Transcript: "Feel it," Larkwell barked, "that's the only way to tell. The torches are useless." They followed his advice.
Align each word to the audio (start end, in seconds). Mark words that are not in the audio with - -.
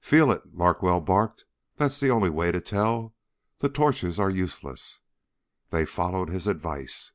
"Feel 0.00 0.32
it," 0.32 0.54
Larkwell 0.54 1.02
barked, 1.02 1.44
"that's 1.76 2.00
the 2.00 2.08
only 2.08 2.30
way 2.30 2.50
to 2.50 2.62
tell. 2.62 3.14
The 3.58 3.68
torches 3.68 4.18
are 4.18 4.30
useless." 4.30 5.00
They 5.68 5.84
followed 5.84 6.30
his 6.30 6.46
advice. 6.46 7.12